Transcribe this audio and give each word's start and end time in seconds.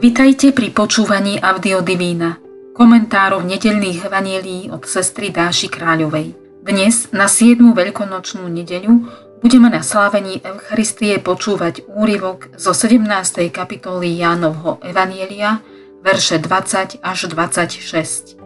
Vitajte 0.00 0.56
pri 0.56 0.72
počúvaní 0.72 1.44
Audio 1.44 1.84
Divína, 1.84 2.40
komentárov 2.72 3.44
nedelných 3.44 4.08
evanielí 4.08 4.72
od 4.72 4.88
sestry 4.88 5.28
Dáši 5.28 5.68
Kráľovej. 5.68 6.32
Dnes 6.64 7.12
na 7.12 7.28
7. 7.28 7.60
veľkonočnú 7.60 8.48
nedeľu 8.48 8.96
budeme 9.44 9.68
na 9.68 9.84
slávení 9.84 10.40
Eucharistie 10.40 11.20
počúvať 11.20 11.84
úryvok 11.84 12.56
zo 12.56 12.72
17. 12.72 13.04
kapitoly 13.52 14.16
Jánovho 14.16 14.80
Evanielia, 14.80 15.60
verše 16.00 16.40
20 16.40 17.04
až 17.04 17.18
26. 17.28 18.40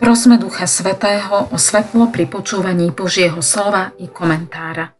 Prosme 0.00 0.40
Ducha 0.40 0.64
Svetého 0.64 1.52
o 1.52 1.56
svetlo 1.60 2.08
pri 2.08 2.24
počúvaní 2.32 2.96
Božieho 2.96 3.44
slova 3.44 3.92
i 4.00 4.08
komentára. 4.08 4.96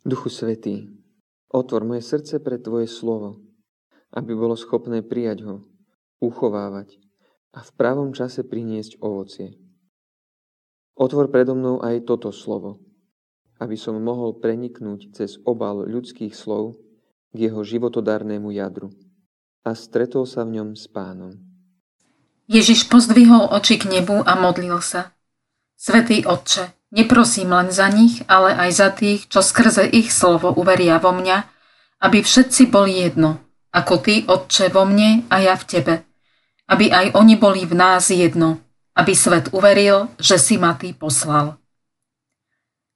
Duchu 0.00 0.32
Svetý, 0.32 0.99
Otvor 1.50 1.82
moje 1.82 2.06
srdce 2.06 2.38
pre 2.38 2.62
Tvoje 2.62 2.86
slovo, 2.86 3.42
aby 4.14 4.38
bolo 4.38 4.54
schopné 4.54 5.02
prijať 5.02 5.50
ho, 5.50 5.56
uchovávať 6.22 7.02
a 7.50 7.66
v 7.66 7.70
pravom 7.74 8.14
čase 8.14 8.46
priniesť 8.46 9.02
ovocie. 9.02 9.58
Otvor 10.94 11.26
predo 11.26 11.58
mnou 11.58 11.82
aj 11.82 12.06
toto 12.06 12.30
slovo, 12.30 12.78
aby 13.58 13.74
som 13.74 13.98
mohol 13.98 14.38
preniknúť 14.38 15.10
cez 15.10 15.42
obal 15.42 15.82
ľudských 15.90 16.38
slov 16.38 16.78
k 17.34 17.50
jeho 17.50 17.66
životodárnemu 17.66 18.54
jadru 18.54 18.94
a 19.66 19.74
stretol 19.74 20.30
sa 20.30 20.46
v 20.46 20.60
ňom 20.60 20.78
s 20.78 20.86
pánom. 20.86 21.34
Ježiš 22.50 22.86
pozdvihol 22.90 23.50
oči 23.50 23.78
k 23.78 23.90
nebu 23.90 24.22
a 24.22 24.34
modlil 24.38 24.78
sa. 24.82 25.14
Svetý 25.80 26.28
Otče, 26.28 26.76
Neprosím 26.90 27.54
len 27.54 27.70
za 27.70 27.86
nich, 27.86 28.18
ale 28.26 28.50
aj 28.50 28.70
za 28.74 28.88
tých, 28.90 29.30
čo 29.30 29.46
skrze 29.46 29.86
ich 29.86 30.10
slovo 30.10 30.50
uveria 30.50 30.98
vo 30.98 31.14
mňa, 31.14 31.46
aby 32.02 32.18
všetci 32.18 32.66
boli 32.66 32.98
jedno, 32.98 33.38
ako 33.70 34.02
Ty, 34.02 34.14
Otče, 34.26 34.74
vo 34.74 34.82
mne 34.82 35.22
a 35.30 35.38
ja 35.38 35.54
v 35.54 35.64
Tebe. 35.70 35.94
Aby 36.66 36.90
aj 36.90 37.14
oni 37.14 37.38
boli 37.38 37.62
v 37.62 37.78
nás 37.78 38.10
jedno, 38.10 38.58
aby 38.98 39.14
svet 39.14 39.54
uveril, 39.54 40.10
že 40.18 40.34
si 40.42 40.58
ma 40.58 40.74
Ty 40.74 40.90
poslal. 40.98 41.56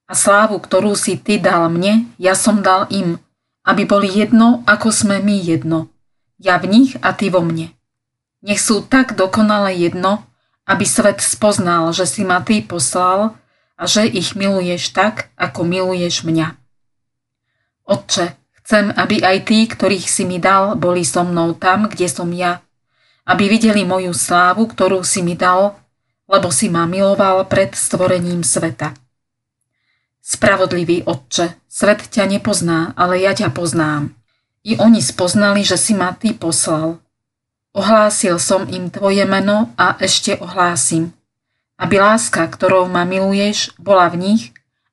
A 0.05 0.13
slávu, 0.13 0.59
ktorú 0.59 0.91
si 0.99 1.15
Ty 1.15 1.39
dal 1.39 1.71
mne, 1.71 2.11
ja 2.19 2.35
som 2.35 2.59
dal 2.59 2.91
im, 2.91 3.15
aby 3.63 3.87
boli 3.87 4.11
jedno, 4.11 4.59
ako 4.67 4.91
sme 4.91 5.23
my 5.23 5.39
jedno. 5.39 5.87
Ja 6.35 6.59
v 6.59 6.67
nich 6.67 6.99
a 6.99 7.15
Ty 7.15 7.31
vo 7.31 7.41
mne. 7.41 7.71
Nech 8.43 8.59
sú 8.59 8.83
tak 8.83 9.15
dokonale 9.15 9.71
jedno, 9.71 10.27
aby 10.65 10.85
svet 10.85 11.21
spoznal, 11.21 11.93
že 11.93 12.09
si 12.09 12.25
ma 12.25 12.41
Ty 12.41 12.65
poslal, 12.65 13.37
a 13.75 13.83
že 13.85 14.07
ich 14.07 14.39
miluješ 14.39 14.95
tak, 14.95 15.31
ako 15.35 15.67
miluješ 15.67 16.23
mňa. 16.23 16.55
Otče, 17.85 18.33
chcem, 18.63 18.89
aby 18.95 19.21
aj 19.21 19.37
tí, 19.45 19.67
ktorých 19.67 20.07
si 20.07 20.23
mi 20.23 20.39
dal, 20.39 20.79
boli 20.79 21.03
so 21.05 21.21
mnou 21.21 21.53
tam, 21.53 21.91
kde 21.91 22.07
som 22.09 22.31
ja, 22.31 22.63
aby 23.27 23.51
videli 23.51 23.83
moju 23.83 24.15
slávu, 24.15 24.65
ktorú 24.65 25.03
si 25.03 25.21
mi 25.21 25.35
dal, 25.35 25.75
lebo 26.25 26.49
si 26.49 26.71
ma 26.71 26.89
miloval 26.89 27.45
pred 27.45 27.77
stvorením 27.77 28.41
sveta. 28.41 28.97
Spravodlivý 30.25 31.05
Otče, 31.05 31.61
svet 31.69 32.09
ťa 32.09 32.25
nepozná, 32.25 32.97
ale 32.97 33.21
ja 33.21 33.37
ťa 33.37 33.53
poznám. 33.53 34.09
I 34.65 34.81
oni 34.81 34.97
spoznali, 34.97 35.61
že 35.61 35.77
si 35.77 35.93
ma 35.93 36.17
ty 36.17 36.33
poslal. 36.33 36.97
Ohlásil 37.75 38.39
som 38.39 38.63
im 38.71 38.87
tvoje 38.87 39.27
meno 39.27 39.75
a 39.75 39.99
ešte 39.99 40.39
ohlásim– 40.39 41.11
aby 41.75 41.99
láska, 41.99 42.47
ktorou 42.47 42.87
ma 42.87 43.03
miluješ, 43.03 43.75
bola 43.75 44.07
v 44.07 44.15
nich 44.19 44.43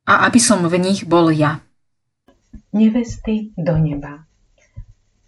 a 0.02 0.26
aby 0.26 0.42
som 0.42 0.66
v 0.66 0.82
nich 0.82 1.06
bol 1.06 1.30
ja. 1.30 1.62
Nevesty 2.74 3.54
do 3.54 3.78
neba. 3.78 4.26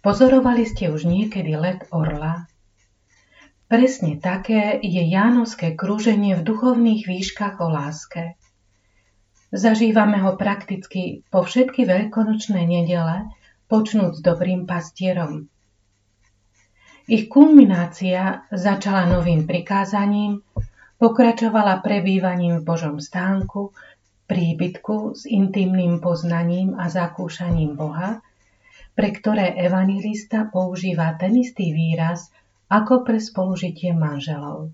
Pozorovali 0.03 0.67
ste 0.67 0.91
už 0.91 1.07
niekedy 1.07 1.55
let 1.55 1.87
orla? 1.89 2.45
Presne 3.65 4.21
také 4.21 4.77
je 4.77 5.01
Jánovské 5.01 5.73
krúženie 5.73 6.37
v 6.37 6.45
duchovných 6.45 7.09
výškach 7.09 7.57
o 7.63 7.71
láske. 7.71 8.37
Zažívame 9.49 10.21
ho 10.21 10.37
prakticky 10.37 11.25
po 11.33 11.41
všetky 11.41 11.87
veľkonočné 11.87 12.61
nedele, 12.67 13.31
počnúť 13.65 14.19
s 14.19 14.21
dobrým 14.21 14.69
pastierom. 14.69 15.49
Ich 17.05 17.29
kulminácia 17.29 18.49
začala 18.49 19.05
novým 19.05 19.45
prikázaním, 19.45 20.41
Pokračovala 20.95 21.83
prebývaním 21.83 22.63
v 22.63 22.67
Božom 22.71 23.03
stánku, 23.03 23.75
príbytku 24.31 25.11
s 25.11 25.27
intimným 25.27 25.99
poznaním 25.99 26.71
a 26.79 26.87
zakúšaním 26.87 27.75
Boha, 27.75 28.23
pre 28.95 29.11
ktoré 29.11 29.59
evangelista 29.59 30.47
používa 30.47 31.19
ten 31.19 31.35
istý 31.35 31.75
výraz 31.75 32.31
ako 32.71 33.03
pre 33.03 33.19
spolužitie 33.19 33.91
manželov. 33.91 34.71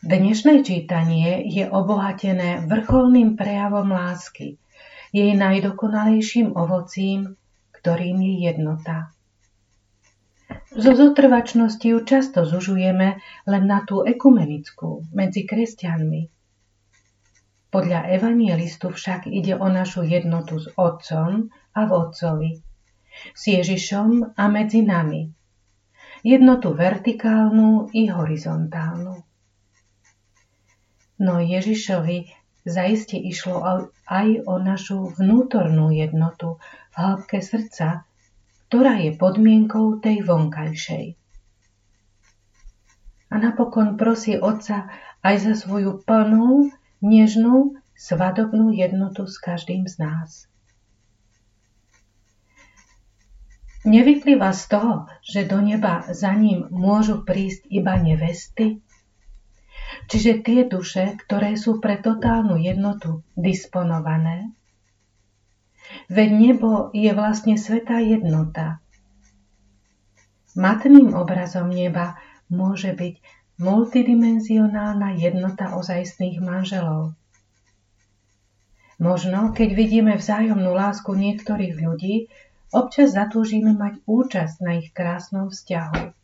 Dnešné 0.00 0.64
čítanie 0.64 1.44
je 1.44 1.68
obohatené 1.68 2.64
vrcholným 2.64 3.36
prejavom 3.36 3.92
lásky, 3.92 4.56
jej 5.12 5.36
najdokonalejším 5.36 6.56
ovocím, 6.56 7.36
ktorým 7.76 8.16
je 8.16 8.34
jednota. 8.48 9.12
Zo 10.72 10.96
zotrvačnosti 10.96 11.84
ju 11.84 12.00
často 12.00 12.48
zužujeme 12.48 13.20
len 13.44 13.64
na 13.68 13.84
tú 13.84 14.08
ekumenickú, 14.08 15.04
medzi 15.12 15.44
kresťanmi. 15.44 16.32
Podľa 17.68 18.08
evangelistu 18.16 18.88
však 18.88 19.28
ide 19.28 19.52
o 19.52 19.68
našu 19.68 20.00
jednotu 20.08 20.64
s 20.64 20.72
Otcom 20.72 21.52
a 21.76 21.80
v 21.84 21.90
Otcovi, 21.92 22.50
s 23.36 23.42
Ježišom 23.52 24.32
a 24.32 24.44
medzi 24.48 24.80
nami. 24.80 25.28
Jednotu 26.24 26.72
vertikálnu 26.72 27.92
i 27.92 28.08
horizontálnu. 28.08 29.20
No 31.20 31.34
Ježišovi 31.36 32.32
zaiste 32.64 33.20
išlo 33.20 33.60
aj 34.08 34.28
o 34.48 34.56
našu 34.56 35.12
vnútornú 35.20 35.92
jednotu 35.92 36.56
v 36.92 36.94
hĺbke 36.96 37.44
srdca, 37.44 38.08
ktorá 38.72 38.96
je 39.04 39.12
podmienkou 39.12 40.00
tej 40.00 40.24
vonkajšej. 40.24 41.12
A 43.28 43.34
napokon 43.36 44.00
prosí 44.00 44.40
Otca 44.40 44.88
aj 45.20 45.44
za 45.44 45.52
svoju 45.60 46.00
plnú, 46.00 46.72
nežnú, 47.04 47.76
svadobnú 47.92 48.72
jednotu 48.72 49.28
s 49.28 49.36
každým 49.36 49.84
z 49.84 50.00
nás. 50.00 50.48
Nevyplýva 53.84 54.56
z 54.56 54.64
toho, 54.64 55.04
že 55.20 55.44
do 55.44 55.60
neba 55.60 56.08
za 56.08 56.32
ním 56.32 56.64
môžu 56.72 57.28
prísť 57.28 57.68
iba 57.68 58.00
nevesty? 58.00 58.80
Čiže 60.08 60.40
tie 60.40 60.64
duše, 60.64 61.20
ktoré 61.20 61.60
sú 61.60 61.76
pre 61.76 62.00
totálnu 62.00 62.56
jednotu 62.56 63.20
disponované, 63.36 64.56
Veď 66.12 66.30
nebo 66.32 66.90
je 66.92 67.10
vlastne 67.12 67.56
svetá 67.56 67.98
jednota. 68.02 68.82
Matným 70.52 71.16
obrazom 71.16 71.72
neba 71.72 72.20
môže 72.52 72.92
byť 72.92 73.14
multidimenzionálna 73.56 75.16
jednota 75.16 75.72
ozajstných 75.72 76.42
manželov. 76.44 77.16
Možno, 79.00 79.50
keď 79.50 79.68
vidíme 79.74 80.14
vzájomnú 80.14 80.76
lásku 80.76 81.10
niektorých 81.10 81.74
ľudí, 81.80 82.30
občas 82.70 83.16
zatúžime 83.16 83.74
mať 83.74 83.98
účasť 84.06 84.56
na 84.62 84.78
ich 84.78 84.94
krásnom 84.94 85.50
vzťahu. 85.50 86.14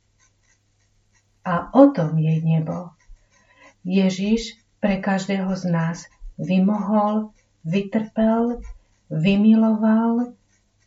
A 1.48 1.54
o 1.72 1.84
tom 1.90 2.20
je 2.20 2.38
nebo. 2.44 2.92
Ježiš 3.82 4.60
pre 4.78 5.00
každého 5.00 5.50
z 5.56 5.64
nás 5.72 5.98
vymohol, 6.38 7.34
vytrpel, 7.64 8.62
vymiloval 9.12 10.36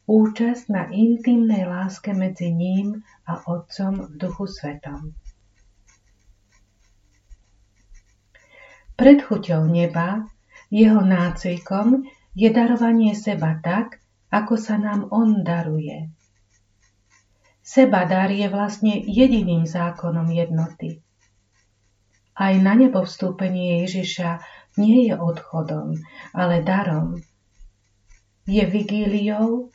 účasť 0.05 0.63
na 0.69 0.89
intimnej 0.89 1.65
láske 1.65 2.13
medzi 2.13 2.53
ním 2.53 3.01
a 3.25 3.41
Otcom 3.45 4.09
v 4.09 4.13
duchu 4.17 4.45
svetom. 4.49 5.13
Pred 8.97 9.17
chuťou 9.25 9.65
neba, 9.65 10.29
jeho 10.69 11.01
nácvikom, 11.01 12.05
je 12.37 12.49
darovanie 12.53 13.17
seba 13.17 13.57
tak, 13.59 13.97
ako 14.31 14.55
sa 14.55 14.77
nám 14.77 15.09
on 15.11 15.43
daruje. 15.43 16.07
Seba 17.61 18.05
dar 18.05 18.29
je 18.31 18.47
vlastne 18.51 18.99
jediným 19.01 19.65
zákonom 19.65 20.27
jednoty. 20.31 21.01
Aj 22.35 22.53
na 22.57 22.73
nebo 22.73 23.03
vstúpenie 23.03 23.83
Ježiša 23.85 24.39
nie 24.79 25.11
je 25.11 25.15
odchodom, 25.19 25.99
ale 26.31 26.63
darom, 26.63 27.19
je 28.45 28.63
vigíliou, 28.65 29.69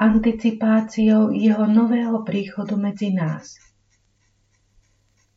anticipáciou 0.00 1.28
jeho 1.28 1.68
nového 1.68 2.24
príchodu 2.24 2.76
medzi 2.80 3.12
nás, 3.12 3.60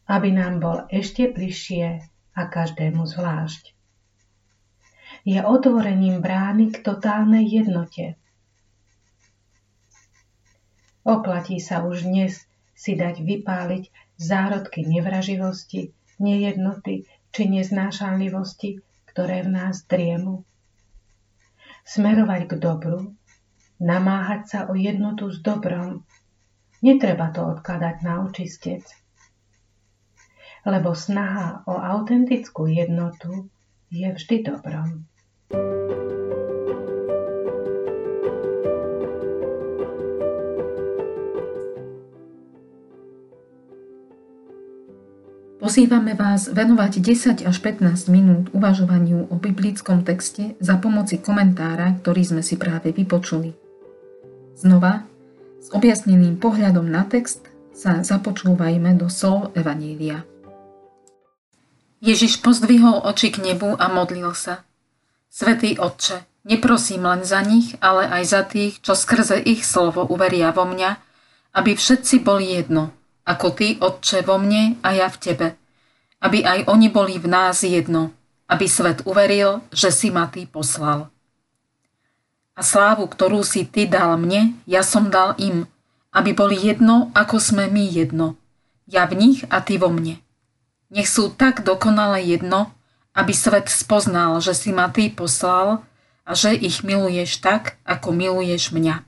aby 0.07 0.31
nám 0.31 0.63
bol 0.63 0.77
ešte 0.87 1.27
bližšie 1.27 1.99
a 2.33 2.41
každému 2.47 3.03
zvlášť. 3.03 3.75
Je 5.27 5.39
otvorením 5.39 6.19
brány 6.19 6.71
k 6.71 6.83
totálnej 6.83 7.47
jednote. 7.47 8.15
Oplatí 11.03 11.59
sa 11.59 11.83
už 11.83 12.07
dnes 12.07 12.39
si 12.71 12.95
dať 12.95 13.19
vypáliť 13.19 13.91
zárodky 14.15 14.87
nevraživosti, 14.87 15.91
nejednoty 16.19 17.03
či 17.35 17.41
neznášanlivosti, 17.51 18.79
ktoré 19.11 19.43
v 19.43 19.49
nás 19.51 19.83
driemu. 19.83 20.47
Smerovať 21.83 22.41
k 22.47 22.53
dobru, 22.59 23.13
namáhať 23.83 24.41
sa 24.47 24.59
o 24.71 24.73
jednotu 24.73 25.27
s 25.27 25.43
dobrom, 25.43 26.07
netreba 26.79 27.31
to 27.35 27.43
odkladať 27.43 27.95
na 28.03 28.23
očistec. 28.23 28.87
Lebo 30.63 30.95
snaha 30.95 31.67
o 31.67 31.75
autentickú 31.75 32.71
jednotu 32.71 33.51
je 33.91 34.07
vždy 34.07 34.35
dobrom. 34.47 35.03
Pozývame 45.73 46.13
vás 46.13 46.53
venovať 46.53 47.01
10 47.01 47.49
až 47.49 47.57
15 47.57 48.05
minút 48.13 48.45
uvažovaniu 48.53 49.25
o 49.25 49.35
biblickom 49.41 50.05
texte 50.05 50.53
za 50.61 50.77
pomoci 50.77 51.17
komentára, 51.17 51.97
ktorý 51.97 52.21
sme 52.21 52.45
si 52.45 52.61
práve 52.61 52.93
vypočuli. 52.93 53.57
Znova, 54.53 55.01
s 55.57 55.73
objasneným 55.73 56.37
pohľadom 56.37 56.85
na 56.85 57.09
text 57.09 57.49
sa 57.73 58.05
započúvajme 58.05 59.01
do 59.01 59.09
slov 59.09 59.49
Evanília. 59.57 60.21
Ježiš 62.05 62.45
pozdvihol 62.45 63.01
oči 63.09 63.33
k 63.33 63.41
nebu 63.41 63.73
a 63.73 63.89
modlil 63.89 64.29
sa. 64.37 64.61
Svetý 65.25 65.81
Otče, 65.81 66.45
neprosím 66.45 67.01
len 67.01 67.25
za 67.25 67.41
nich, 67.41 67.73
ale 67.81 68.05
aj 68.13 68.23
za 68.29 68.45
tých, 68.45 68.77
čo 68.77 68.93
skrze 68.93 69.41
ich 69.41 69.65
slovo 69.65 70.05
uveria 70.05 70.53
vo 70.53 70.69
mňa, 70.69 71.01
aby 71.57 71.73
všetci 71.73 72.21
boli 72.21 72.61
jedno, 72.61 72.93
ako 73.25 73.57
Ty, 73.57 73.81
Otče, 73.81 74.21
vo 74.21 74.37
mne 74.37 74.77
a 74.85 74.93
ja 74.93 75.09
v 75.09 75.17
Tebe, 75.17 75.47
aby 76.23 76.47
aj 76.47 76.71
oni 76.71 76.87
boli 76.87 77.19
v 77.19 77.27
nás 77.27 77.67
jedno, 77.67 78.15
aby 78.47 78.63
svet 78.71 79.03
uveril, 79.03 79.59
že 79.75 79.91
si 79.91 80.07
ma 80.07 80.31
Ty 80.31 80.47
poslal. 80.47 81.11
A 82.55 82.61
slávu, 82.63 83.11
ktorú 83.11 83.43
si 83.43 83.67
Ty 83.67 83.91
dal 83.91 84.15
mne, 84.15 84.55
ja 84.63 84.87
som 84.87 85.11
dal 85.11 85.35
im, 85.35 85.67
aby 86.15 86.31
boli 86.31 86.55
jedno, 86.55 87.11
ako 87.11 87.43
sme 87.43 87.67
my 87.67 87.83
jedno, 87.91 88.39
ja 88.87 89.03
v 89.03 89.19
nich 89.19 89.39
a 89.51 89.59
Ty 89.59 89.83
vo 89.83 89.91
mne. 89.91 90.23
Nech 90.93 91.11
sú 91.11 91.27
tak 91.33 91.67
dokonale 91.67 92.23
jedno, 92.23 92.71
aby 93.11 93.35
svet 93.35 93.67
spoznal, 93.67 94.39
že 94.39 94.55
si 94.55 94.71
ma 94.71 94.87
Ty 94.87 95.11
poslal 95.11 95.83
a 96.23 96.31
že 96.31 96.55
ich 96.55 96.87
miluješ 96.87 97.43
tak, 97.43 97.75
ako 97.83 98.15
miluješ 98.15 98.71
mňa. 98.71 99.03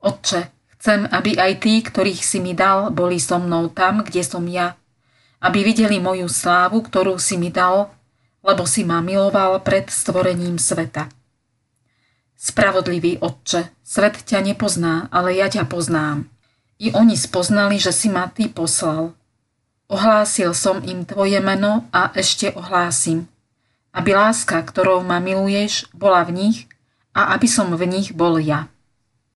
Otče, 0.00 0.52
Chcem, 0.80 1.04
aby 1.12 1.36
aj 1.36 1.60
tí, 1.60 1.84
ktorých 1.84 2.24
si 2.24 2.40
mi 2.40 2.56
dal, 2.56 2.88
boli 2.88 3.20
so 3.20 3.36
mnou 3.36 3.68
tam, 3.68 4.00
kde 4.00 4.24
som 4.24 4.40
ja. 4.48 4.80
Aby 5.40 5.64
videli 5.64 5.96
moju 5.96 6.28
slávu, 6.28 6.84
ktorú 6.84 7.16
si 7.16 7.40
mi 7.40 7.48
dal, 7.48 7.88
lebo 8.44 8.64
si 8.68 8.84
ma 8.84 9.00
miloval 9.00 9.60
pred 9.64 9.88
stvorením 9.88 10.60
sveta. 10.60 11.08
Spravodlivý 12.40 13.20
Otče, 13.20 13.68
svet 13.84 14.24
ťa 14.24 14.40
nepozná, 14.40 15.12
ale 15.12 15.36
ja 15.36 15.52
ťa 15.52 15.68
poznám. 15.68 16.24
I 16.80 16.88
oni 16.96 17.12
spoznali, 17.12 17.76
že 17.76 17.92
si 17.92 18.08
ma 18.08 18.32
ty 18.32 18.48
poslal. 18.48 19.12
Ohlásil 19.92 20.56
som 20.56 20.80
im 20.80 21.04
tvoje 21.04 21.36
meno 21.44 21.84
a 21.92 22.08
ešte 22.16 22.54
ohlásim, 22.56 23.28
aby 23.92 24.14
láska, 24.14 24.62
ktorou 24.62 25.02
ma 25.02 25.18
miluješ, 25.18 25.90
bola 25.90 26.22
v 26.24 26.32
nich 26.32 26.58
a 27.10 27.34
aby 27.34 27.50
som 27.50 27.74
v 27.74 27.84
nich 27.90 28.14
bol 28.14 28.38
ja. 28.38 28.70